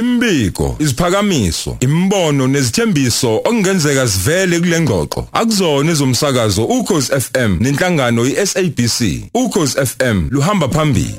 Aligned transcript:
Imbiko, 0.00 0.76
isiphakamiso, 0.78 1.76
imbono 1.80 2.46
nezithembiso 2.46 3.36
okungenzeka 3.36 4.08
sivele 4.08 4.58
kule 4.60 4.80
ngxoxo. 4.80 5.26
Akuzona 5.32 5.90
ezomsakazo 5.92 6.64
ukhozi 6.64 7.12
FM 7.20 7.56
nenhlangano 7.60 8.24
iSABC. 8.24 9.28
Ukhozi 9.34 9.76
FM 9.86 10.28
luhamba 10.30 10.68
phambili. 10.68 11.14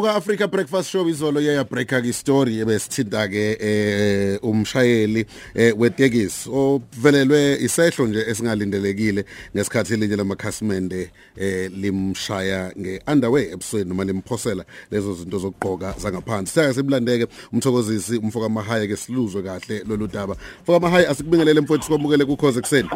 Ivuka 0.00 0.14
Africa 0.14 0.48
Breakfast 0.48 0.90
Show 0.90 1.08
izolo 1.08 1.40
yaya 1.40 1.64
breaker 1.64 2.00
ke 2.00 2.12
story 2.12 2.60
ebesithinta 2.60 3.28
ke 3.28 3.56
eh 3.60 4.38
umshayeli 4.42 5.26
eh 5.54 5.74
wetekisi 5.76 6.48
ovelelwe 6.48 7.58
isehlo 7.60 8.06
nje 8.06 8.20
esingalindelekile 8.20 9.24
ngesikhathi 9.54 9.94
elinye 9.94 10.16
lamakhasimende 10.16 11.10
eh 11.36 11.70
limshaya 11.76 12.72
ngeunderwear 12.78 13.52
ebusweni 13.52 13.88
noma 13.88 14.04
limphosela 14.04 14.64
lezo 14.90 15.14
zinto 15.14 15.38
zokugqoka 15.38 15.94
zangaphansi. 15.98 16.52
Siyake 16.52 16.74
sibulandeke 16.74 17.26
umthokozisi 17.52 18.16
umfoka 18.16 18.48
mahaya 18.48 18.86
ke 18.86 18.96
siluzwe 18.96 19.42
kahle 19.42 19.84
lolu 19.84 20.06
daba. 20.06 20.36
Mfoka 20.62 20.80
mahaya 20.80 21.10
asikubingelele 21.10 21.60
mfowethu 21.60 21.84
sikwamukele 21.84 22.24
kukhoze 22.24 22.58
ekseni 22.58 22.88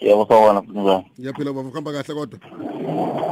yebo 0.00 0.26
sawona 0.28 0.62
kunjani 0.62 1.04
ngiyaphila 1.20 1.52
baba 1.52 1.68
uhamba 1.68 1.92
kahle 1.92 2.14
kodwa? 2.14 2.38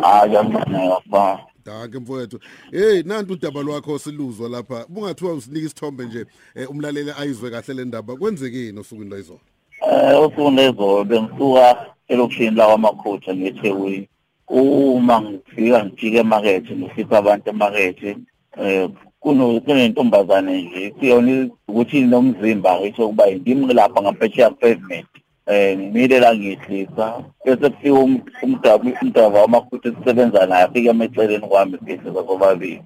Hayi 0.03 0.29
ngiyambona 0.29 1.01
baba 1.07 1.56
Danke 1.67 1.99
mfowethu. 1.99 2.39
Hey 2.71 3.03
nanti 3.03 3.33
udaba 3.33 3.63
lwakho 3.63 3.99
siluzwa 3.99 4.49
lapha. 4.49 4.87
Bungathiwa 4.89 5.33
usinika 5.33 5.67
isithombe 5.67 6.05
nje 6.05 6.27
eh, 6.55 6.71
umlaleli 6.71 7.13
ayizwe 7.19 7.51
kahle 7.51 7.75
le 7.75 7.85
ndaba. 7.85 8.17
Kwenzekeni 8.17 8.79
osukwini 8.79 9.11
lwayizolo? 9.11 9.41
eh 9.83 10.21
usuku 10.21 10.51
lezolo 10.51 11.05
bengisuka 11.05 11.87
elokishini 12.09 12.57
la 12.57 12.67
kwamakhoja 12.67 13.35
ngeThekwini 13.35 14.09
uma 14.49 15.21
ngifika 15.21 15.85
ngijike 15.85 16.19
emakethe 16.19 16.77
ngifika 16.77 17.19
abantu 17.19 17.51
emakethe 17.51 18.17
kuno 19.21 19.61
kunentombazane 19.61 20.63
nje 20.63 20.91
kuyona 20.91 21.49
ukuthi 21.69 22.01
nomzimba 22.01 22.81
ngisho 22.81 23.07
kuba 23.09 23.27
yindimi 23.27 23.75
lapha 23.75 24.03
ngaphesheya 24.03 24.51
pavement 24.51 25.07
eh 25.47 25.79
ngimile 25.79 26.21
la 26.21 26.35
ngihlisa 26.35 27.23
bese 27.45 27.71
kufika 27.71 27.95
umdabu 28.43 28.93
umdabu 29.03 29.37
wamakhutha 29.37 29.89
esisebenza 29.89 30.47
naye 30.47 30.65
afika 30.65 30.91
emeceleni 30.91 31.47
kwami 31.49 31.79
sihlisa 31.79 32.27
sobabili. 32.27 32.83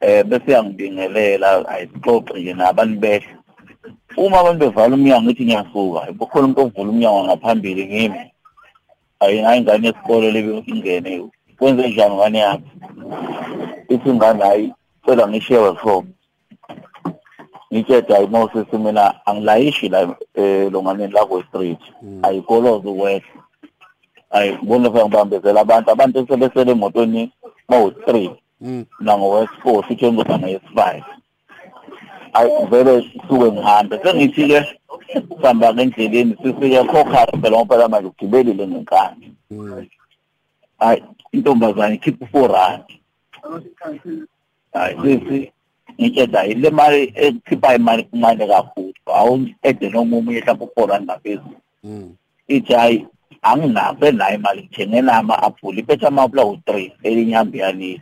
Eh 0.00 0.24
bese 0.24 0.52
yangibingelela 0.52 1.68
ayixoxe 1.68 2.40
nje 2.40 2.54
nabantu 2.54 3.00
behle 3.00 3.28
uma 4.16 4.40
abantu 4.40 4.58
bevala 4.64 4.94
umnyango 4.94 5.22
ngithi 5.24 5.44
ngiyasuka 5.44 6.00
kukhona 6.18 6.44
umuntu 6.46 6.60
ovula 6.60 6.90
umnyango 6.90 7.20
ngaphambili 7.24 7.82
ngimi 7.86 8.20
ayi 9.20 9.38
hayi 9.38 9.58
ingane 9.60 9.86
yesikole 9.86 10.30
lebe 10.30 10.62
ingene 10.66 11.10
kwenze 11.58 11.88
njani 11.88 12.14
ngane 12.14 12.38
yami? 12.38 12.68
Ithi 13.88 14.08
ingane 14.08 14.42
hayi 14.44 14.72
cela 15.04 15.28
ngishiye 15.28 15.58
for 17.72 17.78
ngitsheda 17.78 18.30
Moses 18.30 18.72
mina 18.72 19.14
angilayishi 19.26 19.88
la 19.88 20.14
elonganeni 20.34 21.12
la 21.12 21.26
ku 21.26 21.42
street 21.48 21.78
ayikoloza 22.22 22.88
ukwehla. 22.88 23.22
Ayi 24.30 24.52
ngibona 24.52 24.90
fa 24.90 25.04
ngibambezela 25.04 25.60
abantu. 25.60 25.90
Abantu 25.90 26.26
sebesele 26.28 26.72
emotweni 26.72 27.32
bawu 27.68 27.88
3 27.88 28.30
nango 29.00 29.30
west 29.30 29.52
4 29.64 29.82
futhi 29.82 30.12
ngizoba 30.12 30.38
ngeyes5 30.38 31.02
ayi 32.32 32.66
vele 32.70 33.10
suke 33.28 33.52
ngihambe. 33.52 34.00
Sengithi 34.02 34.48
ke 34.48 34.78
sihamba 35.12 35.74
ngendleleni 35.74 36.36
sifike 36.42 36.84
khokha 36.84 37.26
phela 37.26 37.56
ngoba 37.56 37.88
manje 37.88 38.08
ugibelile 38.08 38.66
ngenkani 38.66 39.32
hayi 40.78 41.02
intombazane 41.32 41.94
ikhipha 41.94 42.26
4 42.32 42.48
rand. 42.52 42.84
Hayi 44.72 44.96
sisi 45.02 45.52
ngitshela 46.02 46.46
ile 46.46 46.70
mali 46.70 47.12
ekhipha 47.14 47.74
imali 47.74 48.02
kuncane 48.04 48.46
kakhulu. 48.46 48.94
Awungede 49.06 49.90
noma 49.90 50.16
omunye 50.16 50.40
mhlawumbe 50.40 50.64
u-4 50.64 50.86
rand 50.90 51.04
ngaphezulu. 51.04 51.58
Ithi 52.48 52.72
hayi 52.72 53.06
anginazo 53.42 54.06
enayo 54.06 54.34
imali 54.34 54.62
ngithengela 54.62 55.16
ama-aphula. 55.16 55.80
Iphethe 55.80 56.06
ama-aphula 56.06 56.44
u-three 56.44 56.92
elinye 57.02 57.34
hambe 57.34 57.58
yalile 57.58 58.00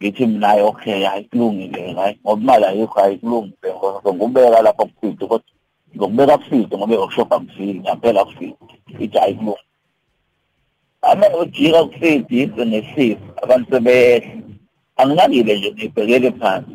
ngithi 0.00 0.26
mina 0.26 0.64
okay 0.64 1.04
hayi 1.04 1.24
kulungile 1.24 1.92
hayi 1.92 2.18
ngoba 2.24 2.42
imali 2.42 2.64
ayikho 2.64 3.00
hayi 3.00 3.16
kulungile 3.16 3.74
ngokubeka 4.04 4.62
lapha 4.62 4.84
kufide 4.84 5.26
kodwa 5.26 5.52
ngokubeka 5.96 6.38
kufide 6.38 6.76
ngoba 6.76 6.94
i-workshop 6.94 7.32
angifiki 7.32 7.74
ngiyaphela 7.74 8.24
kufide 8.24 8.56
ithi 8.98 9.18
hayi 9.18 9.34
kulungile. 9.34 9.64
Ame 11.02 11.26
ujika 11.40 11.84
kufide 11.84 12.42
ize 12.42 12.64
nesifo 12.64 13.20
abantu 13.42 13.70
sebeyehla 13.70 14.32
anginakile 15.02 15.58
nje 15.58 15.70
ngibhekele 15.72 16.30
phansi 16.32 16.70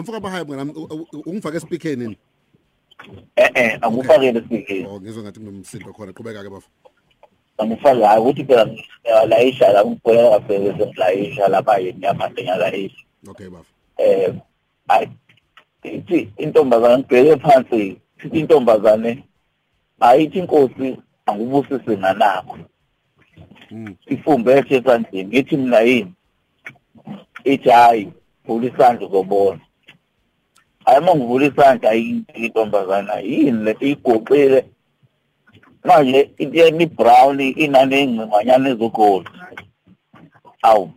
Mfoka 0.00 0.20
bahaya 0.20 0.44
mina 0.44 0.66
ungifake 1.26 1.60
speakerini 1.60 2.06
ni? 2.08 2.16
eh 3.36 3.50
eh 3.54 3.78
akufakele 3.80 4.40
speaking 4.40 4.86
Oh 4.86 5.00
ngizwe 5.00 5.22
ngathi 5.22 5.40
kunomsindo 5.40 5.92
khona 5.92 6.12
qhubeka 6.12 6.42
ke 6.42 6.50
bafu. 6.50 6.68
angifake 7.58 8.02
hayi 8.04 8.20
ukuthi 8.20 8.44
phela 8.44 8.66
ngiyalayisha 8.66 9.72
la 9.72 9.84
ngibheka 9.84 10.40
kahle 10.40 10.74
sengilayisha 10.78 11.48
lapha 11.48 11.78
yini 11.78 12.02
yabantu 12.04 12.42
ngiyalayisha 12.42 13.02
Okay 13.30 13.48
bafu. 13.48 13.72
eh 13.98 14.34
hayi 14.88 15.08
ithi 15.82 16.28
intombazane 16.36 16.98
ngibheke 16.98 17.36
phansi 17.36 17.96
ithi 18.24 18.38
intombazane 18.40 19.24
ayithi 20.00 20.38
inkosi 20.38 20.96
angubusise 21.26 21.96
nganakho 21.98 22.58
Mm. 23.70 23.94
ifumbe 24.06 24.52
esandleni 24.68 25.24
ngithi 25.28 25.56
mina 25.56 25.80
yini 25.80 26.12
ithi 27.44 27.70
hayi 27.70 28.12
vula 28.44 28.66
isandla 28.66 29.06
uzobona. 29.06 29.60
Hayi 30.84 30.98
uma 30.98 31.14
ngivula 31.14 31.46
isandla 31.46 31.90
ayinto 31.90 32.34
intombazana 32.34 33.20
yini 33.20 33.64
le 33.64 33.76
igoqile 33.80 34.64
manje 35.84 36.30
into 36.38 36.56
yemi-brown 36.58 37.40
inani 37.40 37.94
ey'ngcingwanyana 37.96 38.68
ezogoli 38.70 39.28
awu 40.62 40.90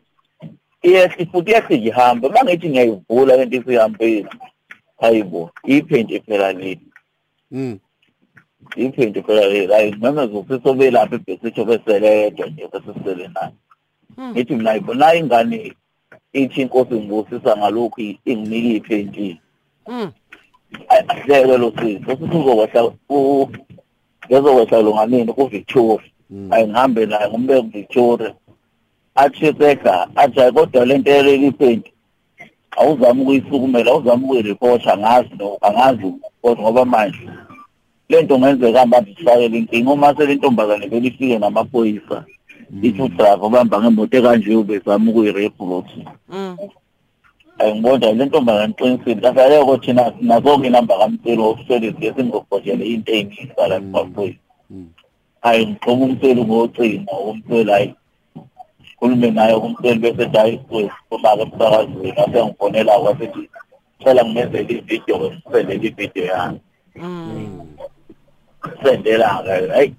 iyehli 0.88 1.26
futhi 1.32 1.52
iyehle 1.52 1.78
nje 1.78 1.90
ihambe 1.90 2.28
uma 2.28 2.44
ngithi 2.44 2.70
ngiyayivula 2.70 3.38
lento 3.38 3.58
isihambile 3.58 4.30
hayibo 5.02 5.52
iphente 5.64 6.20
phela 6.20 6.54
le? 6.54 6.80
Mm. 7.52 7.80
iphente 8.76 9.22
phela 9.22 9.46
le? 9.48 9.68
Hayi 9.68 9.92
noma 9.92 10.28
zofisa 10.28 10.92
lapha 10.92 11.16
ebhesitsho 11.16 11.66
beseledwa 11.66 12.48
nje 12.48 12.68
besisele 12.72 13.28
nayo 13.28 13.54
ngithi 14.32 14.56
mina 14.56 14.74
yibona 14.74 15.16
ingane 15.16 15.74
ithi 16.40 16.62
inkosi 16.62 16.94
ngibusisa 16.94 17.52
ngalokhu 17.58 18.02
inginike 18.32 18.76
iphentile 18.78 19.40
Mm. 19.88 20.12
ahleke 20.90 21.58
lo 21.58 21.72
sizo 21.78 22.14
u 23.10 23.48
ngezokwehla 24.28 24.82
longaneni 24.82 25.34
ku-victoria. 25.34 26.10
Ayi 26.52 26.68
ngihambe 26.68 27.06
naye 27.06 27.30
ngumbeke 27.30 27.62
ku-victoria 27.62 28.34
athi 29.16 29.54
seka 29.60 30.08
athi 30.16 30.40
hayi 30.40 30.52
kodwa 30.52 30.86
le 30.86 30.98
nto 30.98 31.12
yaleli 31.12 31.48
iphenti 31.48 31.92
awuzame 32.78 33.22
ukuyisukumela 33.22 33.92
awuzame 33.92 34.26
ukuyiripotha 34.26 34.94
angazi 34.94 35.30
angazi 35.62 36.14
kodwa 36.42 36.64
ngoba 36.64 36.86
manje 36.86 37.30
le 38.10 38.22
nto 38.22 38.40
ngenzeka 38.40 38.80
hamba 38.80 39.02
ndifakele 39.02 39.58
inkinga. 39.58 39.92
Uma 39.92 40.16
sele 40.16 40.36
ntombazane 40.36 40.88
vele 40.88 41.08
ifike 41.08 41.40
namaphoyisa 41.40 42.26
ithi 42.82 43.02
udrayiva 43.02 43.46
obamba 43.46 43.82
ngemoto 43.82 44.18
ekanje 44.18 44.56
ubezama 44.56 45.12
ukuyirepoti 45.12 46.00
Mm. 46.30 46.58
ngibona 47.76 48.12
le 48.12 48.26
ntombazane 48.26 48.74
iqinisile 48.74 49.22
kasaleko 49.22 49.78
thina 49.78 50.12
nazo-ke 50.22 50.68
inamba 50.68 50.98
kamseli 50.98 51.42
ofiseli 51.42 51.96
siye 51.96 52.14
singogojele 52.14 52.86
into 52.86 53.12
ey'ningi 53.12 53.48
sala 53.56 53.76
emaphoyisa 53.76 54.40
hayi 55.42 55.66
ngixoba 55.68 56.06
umseli 56.06 56.42
ngocingo 56.46 57.16
umseli 57.16 57.72
hayi 57.72 57.90
khulume 59.00 59.32
naye 59.32 59.60
kumseli 59.60 60.00
bese 60.00 60.26
hayi 60.38 60.60
uma-ke 61.12 61.42
emsakazweni 61.44 62.12
asengifonela 62.12 63.00
kwasithi 63.00 63.50
cela 64.04 64.22
ngimenzele 64.26 64.74
ividiyo 64.74 65.16
ngisendele 65.32 65.88
ividiyo 65.88 66.26
yami. 66.26 66.60
Mm. 66.96 67.68
sendela-ke 68.84 69.68
hayi 69.72 69.94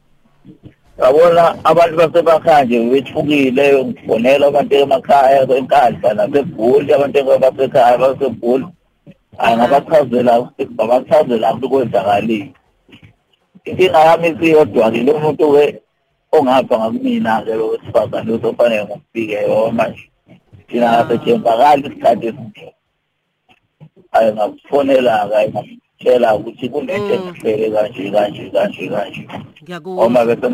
yabona 0.98 1.42
abantu 1.64 1.96
basemakhaya 1.96 2.64
nje 2.64 2.78
bethukile 2.90 3.84
ngifonela 3.84 4.46
abantu 4.46 4.74
emakhaya 4.74 5.40
enkandla 5.58 6.14
nasegoli 6.14 6.92
abantu 6.92 7.18
basekhaya 7.42 7.98
basegoli 7.98 8.66
hayi 9.38 9.56
ngabachazela 9.56 10.32
ngabachazela 10.74 11.54
ukuthi 11.54 11.68
kwenzakalile 11.68 12.52
inkinga 13.66 14.00
yami 14.08 14.28
isiyodwa-ke 14.28 15.00
lo 15.02 15.12
muntu-ke 15.22 15.64
ongapha 16.32 16.74
ngakumina-ke 16.78 17.52
lo 17.54 17.64
wesifazane 17.70 18.32
uzofanele 18.32 18.84
ngumfike 18.84 19.36
yona 19.48 19.72
manje. 19.72 20.04
Thina 20.68 20.86
ngasejembakali 20.92 21.82
isikhathi 21.86 22.26
esiningi 22.26 22.66
hayi 24.12 24.32
ngakufonela-ke 24.32 25.48
ngamtshela 25.50 26.36
ukuthi 26.36 26.68
kunento 26.68 27.14
engihlele 27.14 27.66
kanje 27.74 28.10
kanje 28.10 28.42
kanje 28.54 28.84
kanje. 28.88 29.22
Uma 29.84 30.24
bese 30.24 30.48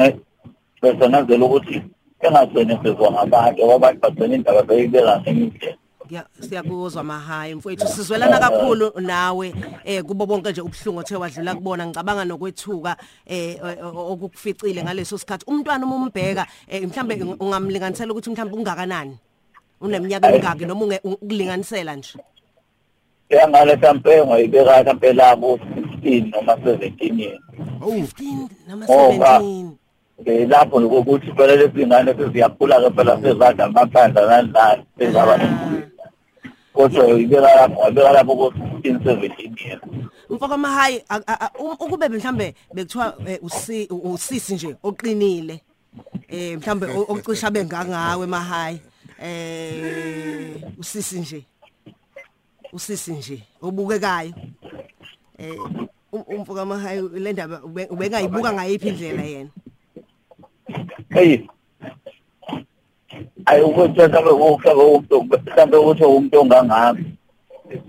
bese 0.83 1.09
ngenzela 1.09 1.45
ukuthi 1.47 1.83
engagcine 2.21 2.79
sezwa 2.83 3.11
ngabantu 3.13 3.63
ngoba 3.63 3.75
abantu 3.89 4.01
bagcina 4.03 4.35
indaba 4.35 4.63
beyibeka 4.63 5.21
ngenye 5.21 5.45
indlela 5.45 5.79
Ya 6.11 6.27
siyakuzwa 6.41 7.05
mahayi. 7.05 7.55
Mfowethu 7.55 7.89
sizwelana 7.89 8.39
kakhulu 8.39 8.93
nawe 9.01 9.55
eh 9.85 10.03
kubo 10.03 10.27
bonke 10.27 10.51
nje 10.51 10.61
ubhlungu 10.61 11.01
othe 11.01 11.17
wadlula 11.17 11.55
kubona. 11.55 11.87
Ngicabanga 11.87 12.25
nokwethuka 12.25 12.97
eh 13.27 13.57
okukuficile 13.95 14.83
ngaleso 14.83 15.19
sikhathi. 15.19 15.45
Umntwana 15.47 15.87
uma 15.87 15.97
umbheka 15.97 16.47
eh, 16.69 16.83
mhlambe 16.83 17.15
ungamlinganisela 17.41 18.13
ukuthi 18.13 18.31
mhlambe 18.31 18.55
ungakanani? 18.57 19.17
Uneminyaka 19.81 20.29
emingaki 20.29 20.65
noma 20.67 20.99
ukulinganisela 21.05 21.97
nje? 21.97 22.19
Yangale 23.31 23.77
mhlampe 23.77 24.27
ngayibeka 24.27 24.83
mhlampe 24.83 25.13
labo 25.13 25.59
15 26.03 26.31
noma 26.31 26.55
17 26.55 27.21
years. 27.21 27.41
15 27.81 28.49
noma 28.69 28.87
17 28.87 29.67
eh 29.71 29.82
lapho 30.25 30.77
ukuthi 30.77 31.33
phela 31.37 31.57
lesingane 31.57 32.15
seziyakhula 32.15 32.81
ke 32.81 32.91
phela 32.97 33.21
sezadla 33.23 33.65
amaphandla 33.65 34.27
nani 34.27 34.85
sezaba 34.99 35.39
kodwa 36.73 37.09
ibeka 37.09 37.41
lapho 37.41 37.89
ibeka 37.89 38.13
lapho 38.13 38.37
ko 38.37 38.53
16 38.83 38.99
17 38.99 39.67
years. 39.67 39.83
Mfoko 40.31 40.59
mahayi 40.59 41.05
ukube 41.81 42.09
mhlambe 42.09 42.55
bekuthiwa 42.75 43.15
usi 43.43 43.89
usisi 43.91 44.55
nje 44.55 44.77
oqinile 44.83 45.61
eh 46.29 46.59
mhlambe 46.59 46.87
ocisha 47.09 47.51
bengangawe 47.51 48.27
mahayi 48.27 48.81
eh 49.23 50.63
usisi 50.79 51.21
nje 51.21 51.45
usisi 52.73 53.13
nje 53.13 53.43
obukekayo. 53.63 54.33
Eh 55.39 55.57
umfuka 56.13 56.65
mahayi 56.65 57.09
le 57.13 57.33
ndaba 57.33 57.61
ubengayibuka 57.91 58.53
ngayiphi 58.53 58.89
indlela 58.89 59.23
yena? 59.23 59.51
Hey. 61.15 61.41
Ayukuthi 63.47 64.01
mhlawumbe 64.01 64.31
ukuhlaba 64.31 64.83
umuntu 64.85 65.23
mhlawumbe 65.23 65.77
ukuthi 65.77 66.05
umuntu 66.05 66.41
ongangami 66.41 67.05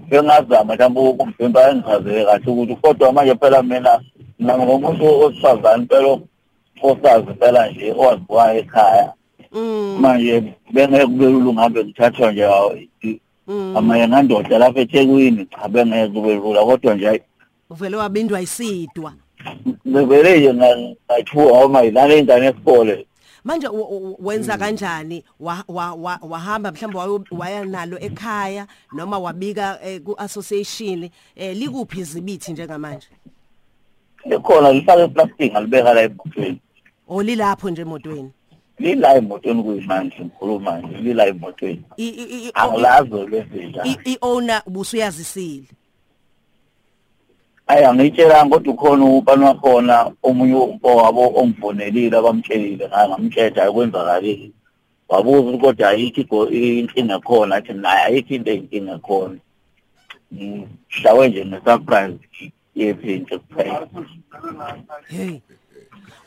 bengazama 0.10 0.74
mhlawumbe 0.74 1.00
ukumvimba 1.00 1.70
engichazeke 1.70 2.26
kahle 2.26 2.52
ukuthi 2.52 2.76
kodwa 2.76 3.14
manje 3.14 3.36
phela 3.36 3.64
mina 3.64 4.02
nangomuntu 4.40 5.06
osifazane 5.24 5.86
phela 5.86 6.20
osazi 6.82 7.34
phela 7.40 7.70
nje 7.70 7.92
owaziwayo 7.92 8.60
ekhaya. 8.60 9.14
Manje 10.00 10.44
bengeke 10.74 11.06
kube 11.06 11.26
lula 11.26 11.50
ungabe 11.50 11.84
ngithathwa 11.84 12.32
nje 12.32 12.48
amanye 13.76 14.08
ngandoda 14.08 14.58
lapha 14.58 14.80
eThekwini 14.80 15.46
cha 15.46 15.68
bengeke 15.68 16.14
kube 16.14 16.36
lula 16.36 16.66
kodwa 16.66 16.96
nje 16.96 17.22
uvele 17.70 17.98
wabindwa 17.98 18.42
isidwa. 18.42 19.14
Bevele 19.86 20.40
nje 20.40 20.54
ngathuka 20.54 21.56
ngoba 21.56 21.84
ilana 21.86 22.16
ingane 22.16 22.46
esikole 22.46 23.06
manje 23.44 23.68
wenza 24.20 24.58
kanjani? 24.58 25.24
Wahamba 25.40 26.72
mhlawumbe 26.72 27.30
waya 27.32 27.66
nalo 27.66 28.00
ekhaya 28.00 28.68
noma 28.94 29.20
wabika 29.20 29.80
ku 30.06 30.16
association 30.18 31.10
eh 31.36 31.58
likuphi 31.58 32.00
izibithi 32.00 32.52
njengamanje? 32.52 33.08
Likhona 34.26 34.72
lifaka 34.74 35.04
eplastic 35.04 35.56
alibeka 35.56 35.94
la 35.94 36.02
emotweni. 36.02 36.60
Olilapho 37.08 37.70
nje 37.70 37.82
emotweni? 37.82 38.32
Lila 38.80 39.16
emotweni 39.16 39.64
kuyimanje 39.64 40.16
ngikhuluma 40.20 40.78
nje 40.78 40.98
lila 40.98 41.26
emotweni. 41.28 41.84
Angilazo 42.54 43.28
lezinja 43.28 43.84
i 44.06 44.18
owner 44.22 44.62
ubusuyazisile 44.66 45.68
aya 47.68 47.94
ngitshela 47.94 48.46
kodwa 48.46 48.74
ukhona 48.74 49.06
ubani 49.06 49.44
wakhona 49.46 50.12
omunye 50.24 50.80
wabo 50.84 51.34
ongifonelile 51.40 52.18
abamtshelile 52.18 52.90
ngamtshela 52.90 53.72
kwenzakalile. 53.72 54.52
Wabuza 55.10 55.40
ukuthi 55.40 55.58
kodwa 55.58 55.90
ayikho 55.90 56.50
inkinga 56.50 57.20
khona 57.20 57.56
athi 57.56 57.74
naye 57.74 58.04
ayikho 58.06 58.34
into 58.34 58.52
eyinkinga 58.52 58.98
khona. 58.98 59.40
Ngishawe 60.34 61.30
nje 61.30 61.46
ngesurprise 61.46 62.52
yephintshe 62.76 63.38
kuphela? 63.38 63.88
Hey 65.08 65.40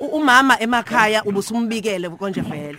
umama 0.00 0.60
emakhaya 0.60 1.24
ubusumbikele 1.24 2.08
konje 2.10 2.40
vele? 2.40 2.78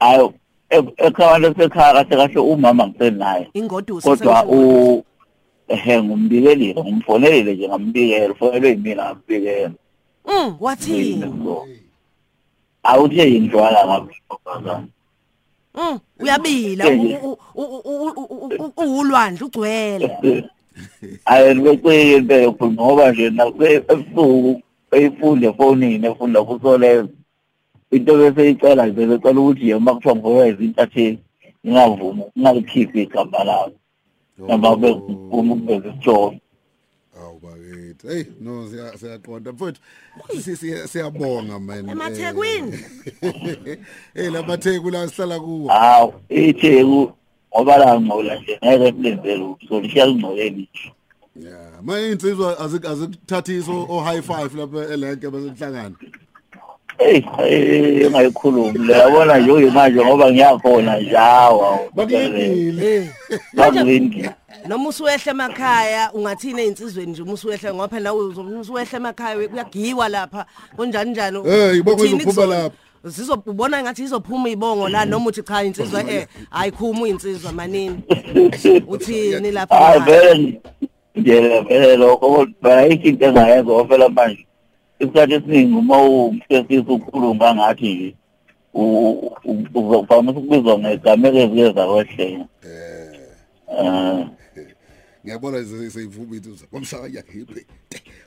Ayo 0.00 0.34
ekhaya 0.70 1.38
lesekhaya 1.38 2.04
kahle 2.04 2.16
kahle 2.16 2.40
umama 2.40 2.86
ngisenaye. 2.86 3.48
Ingoduso 3.54 4.08
kodwa 4.08 4.44
u 4.44 5.04
ehe 5.68 6.02
ngumbikelile 6.02 6.80
ngumfonelile 6.82 7.54
nje 7.54 7.68
ngambikela 7.68 8.32
ufonelwe 8.32 8.68
yimina 8.70 9.04
ngambikela. 9.04 9.70
Mm 10.26 10.56
wathini 10.60 11.24
awuthe 12.82 13.32
yindlwala 13.32 13.80
ngabizana 13.86 14.74
mm 15.74 15.98
uyabila 16.20 16.84
uwulwandle 18.76 19.44
ugcwele. 19.44 20.08
Ayi 21.30 21.54
becike 21.54 22.16
impela 22.16 22.52
ngoba 22.52 23.12
nje 23.12 23.30
nakubusuku 23.30 24.62
eyifunde 24.94 25.46
efonini 25.46 26.06
efunda 26.06 26.44
kusoleza 26.44 27.08
into 27.90 28.12
bese 28.18 28.50
icela 28.50 28.86
nje 28.86 29.06
becela 29.06 29.40
ukuthi 29.40 29.68
yema 29.68 29.94
kuthiwa 29.94 30.16
ngoba 30.16 30.46
izintatheli 30.48 31.18
ngingavumi 31.66 32.24
ngalikhiphi 32.38 33.02
igama 33.02 33.44
lawo 33.44 33.72
noma 34.38 34.76
bekuma 34.76 35.54
ukubeza 35.54 35.88
isitsholo 35.88 36.36
awu 37.20 37.40
bakithi. 37.40 38.08
Hey 38.08 38.24
no 38.40 38.68
siyaqonda. 38.96 39.52
Mfowethu 39.52 39.80
siyabonga 40.88 41.58
man 41.58 41.88
emathekwini 41.88 42.78
hey 44.14 44.30
lamatheku 44.30 44.90
la 44.90 45.08
sihlala 45.08 45.40
kuwo. 45.40 45.68
Hawu 45.68 46.14
itheku 46.28 47.12
ngoba 47.54 47.76
la 47.78 48.00
ngcola 48.00 48.34
nje 48.36 48.58
ngeke 48.64 48.92
kulenzele 48.92 49.56
so 49.68 49.80
lishiya 49.80 50.06
lingcoleni 50.06 50.68
yeah 51.36 51.82
manje 51.82 52.12
insizwa 52.12 52.58
azikuthathiso 52.58 53.86
o 53.88 54.00
high 54.00 54.22
five 54.22 54.54
lapha 54.54 54.92
elenke 54.92 55.30
basenhlangana 55.30 55.96
Hey, 56.98 57.22
engayikhulumi 58.06 58.78
le 58.78 58.92
yabona 58.92 59.38
nje 59.38 59.52
uyimanje 59.52 60.04
ngoba 60.04 60.32
ngiyakhona 60.32 61.00
njawa. 61.00 61.78
Bakulindile. 61.94 63.10
Bakulindile. 63.52 64.30
Noma 64.68 64.88
usuwehle 64.88 65.30
emakhaya 65.30 66.12
ungathina 66.12 66.62
einsizweni 66.62 67.12
nje 67.12 67.22
uma 67.22 67.32
usuwehle 67.32 67.72
ngoba 67.74 67.88
phela 67.88 68.14
usuwehle 68.14 68.96
emakhaya 68.96 69.48
kuyagiwa 69.48 70.08
lapha 70.08 70.46
kunjani 70.76 71.10
njani. 71.10 71.38
Eh, 71.46 71.76
ibongo 71.76 72.04
izophuma 72.04 72.46
lapha. 72.46 72.76
Sizobona 73.10 73.82
ngathi 73.82 74.02
izophuma 74.02 74.48
ibongo 74.48 74.88
la 74.88 75.04
noma 75.04 75.26
uthi 75.26 75.42
cha 75.42 75.64
insizwa 75.64 76.10
eh 76.10 76.26
ayikhuma 76.50 77.08
insizwa 77.08 77.52
manini. 77.52 78.00
Uthini 78.88 79.50
lapha? 79.50 79.76
Hayi 79.76 80.00
vele 80.00 80.60
nje 81.16 81.60
vele 81.60 81.96
lokho 81.96 82.28
kodwa 82.28 82.86
ikinto 82.86 83.26
engayenza 83.26 83.72
ngoba 83.72 84.08
manje 84.08 84.46
isikhathi 85.00 85.34
esiningi 85.34 85.74
uma 85.74 85.98
umsesisi 85.98 86.90
ukhuluma 86.90 87.54
ngathi 87.54 87.94
nje 87.94 88.14
uzokuvama 89.74 90.30
ukubizwa 90.32 90.78
ngegama 90.78 91.28
ezike 91.28 91.72
zakwehlela. 91.72 92.46
Eh. 92.64 94.26
Ngiyabona 95.24 95.58
seyivuma 95.90 96.36
into 96.36 96.50
wamshaka 96.72 97.08
yakhe 97.08 97.46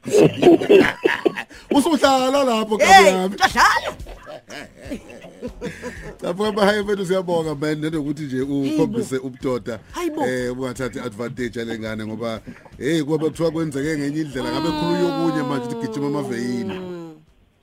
usuhlala 1.72 2.44
lapho 2.44 2.78
kabi 2.78 3.08
yami. 3.08 3.36
udlala 3.36 3.97
lapho 6.38 6.46
abahaye 6.46 6.84
bethu 6.84 7.06
siyabonga 7.06 7.56
man 7.56 7.82
nenokuthi 7.82 8.24
nje 8.24 8.42
ukhombise 8.42 9.18
ubudoda 9.18 9.80
eh 10.28 10.52
ungathathi 10.52 11.00
advantage 11.00 11.62
alengane 11.62 12.06
ngoba 12.06 12.42
hey 12.78 13.04
kuba 13.04 13.18
kuthiwa 13.18 13.52
kwenzeke 13.52 13.98
ngenye 13.98 14.22
indlela 14.22 14.52
ngabe 14.52 14.70
khuluyo 14.70 15.08
okunye 15.08 15.44
manje 15.44 15.76
ugijima 15.76 16.08
amaveyini 16.08 16.80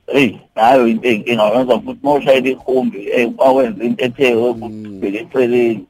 hey 0.06 0.36
nayo 0.56 0.88
into 0.88 1.08
enkinga 1.08 1.44
wenza 1.44 1.80
futhi 1.80 2.00
mawushayela 2.02 2.48
ihumbi 2.48 2.98
hey 2.98 3.26
bawenza 3.26 3.84
into 3.84 4.04
ethe 4.04 4.34
ukubheka 4.34 5.18
eceleni. 5.18 5.86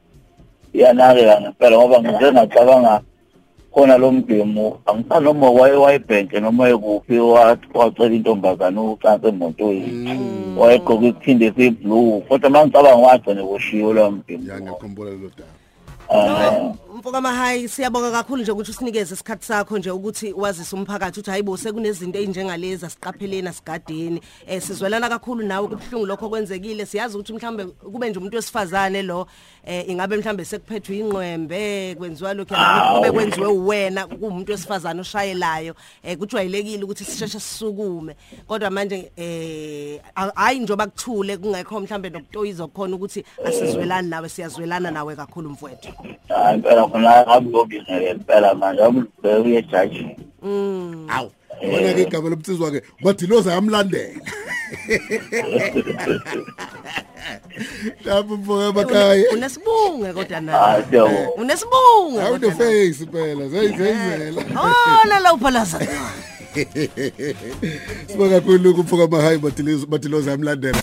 Iyanakeka 0.72 1.40
ngempela 1.40 1.76
ngoba 1.76 2.02
ngize 2.02 2.32
ngacabanga 2.32 3.00
khona 3.74 3.98
lo 3.98 4.12
mbhemu 4.12 4.78
angisani 4.86 5.24
noma 5.24 5.50
waye 5.50 5.74
wayebhenke 5.74 6.40
noma 6.40 6.68
ekuphi 6.68 7.18
wacela 7.74 8.14
intombazane 8.14 8.80
ucansi 8.80 9.26
emotweni. 9.26 9.90
Wayegqoka 10.58 11.06
isiphinde 11.06 11.46
esiyi-blue 11.46 12.20
kodwa 12.28 12.48
uma 12.48 12.64
ngicabanga 12.64 13.06
wagcine 13.06 13.42
kushiwo 13.42 13.92
lowo 13.92 14.10
mbhemu 14.10 14.48
ya 14.48 14.60
ngiyakhumbula 14.60 15.10
lelo 15.10 15.30
daba. 15.38 15.63
Eh, 16.10 16.74
Mfoka 16.94 17.20
Mahayi 17.20 17.68
siyabonga 17.68 18.10
kakhulu 18.10 18.42
nje 18.42 18.52
ukuthi 18.52 18.70
usinikeze 18.70 19.14
isikhathi 19.14 19.46
sakho 19.46 19.78
nje 19.78 19.90
ukuthi 19.90 20.32
wazise 20.32 20.76
umphakathi 20.76 21.20
ukuthi 21.20 21.30
hayibo 21.30 21.56
sekunezinto 21.56 22.18
ezinjengalezi 22.18 22.86
asiqapheleni 22.86 23.48
asigadeni 23.48 24.20
eh 24.46 24.62
sizwelana 24.62 25.08
kakhulu 25.08 25.46
nawe 25.46 25.68
kubhlungu 25.68 26.06
lokho 26.06 26.28
kwenzekile 26.28 26.86
siyazi 26.86 27.16
ukuthi 27.16 27.32
mhlambe 27.32 27.64
kube 27.64 28.10
nje 28.10 28.18
umuntu 28.18 28.36
wesifazane 28.36 29.02
lo 29.02 29.26
eh 29.66 29.88
ingabe 29.88 30.16
mhlambe 30.16 30.44
sekuphethwe 30.44 30.98
ingqwembe 30.98 31.94
kwenziwa 31.94 32.34
lokho 32.34 32.54
kube 32.94 33.10
kwenziwe 33.10 33.46
uwena 33.46 34.06
kuumuntu 34.06 34.52
wesifazane 34.52 35.00
oshayelayo 35.00 35.74
eh 36.02 36.18
kujwayelekile 36.18 36.84
ukuthi 36.84 37.04
sisheshe 37.04 37.40
sisukume. 37.40 38.16
Kodwa 38.46 38.70
manje 38.70 39.12
eh 39.16 40.00
hayi 40.34 40.58
njoba 40.60 40.86
kuthule 40.86 41.36
kungekho 41.36 41.80
mhlambe 41.80 42.10
nokutoyiza 42.10 42.66
khona 42.66 42.96
ukuthi 42.96 43.24
asizwelani 43.44 44.08
nawe 44.08 44.28
siyazwelana 44.28 44.90
nawe 44.90 45.16
kakhulu 45.16 45.50
mfowethu. 45.50 45.93
Hayi 46.28 46.56
impela 46.56 46.86
khona 46.86 47.26
akuyobingelela 47.26 48.10
impela 48.10 48.54
manje 48.54 48.82
akubheka 48.82 49.40
uyejaji 49.40 50.16
awu 51.08 51.30
bona 51.62 51.94
ke 51.94 52.02
igama 52.02 52.28
lomtsizwa 52.28 52.70
ke 52.70 52.82
badiloza 53.02 53.52
yamlandela 53.52 54.20
lapho 58.04 58.36
mfoka 58.36 58.64
emakhaya. 58.68 59.30
Unesibunge 59.32 60.12
kodwa 60.12 60.40
hayi 60.40 60.40
nawe 60.40 60.84
siyabonga 60.90 61.30
unesibunge 61.36 62.20
awuno 62.20 62.38
kodwa 62.38 62.54
nawe. 62.54 62.92
face 62.92 63.06
phela 63.06 63.48
zayizenzela 63.48 64.42
oh 64.56 65.08
la 65.08 65.20
la 65.20 65.32
uphalaza. 65.34 65.78
Sibonga 68.08 68.40
kakhulu 68.40 68.74
kumfoka 68.74 69.06
mahayi 69.06 69.38
badiloza 69.38 69.86
badiloza 69.86 70.30
yamlandela 70.30 70.82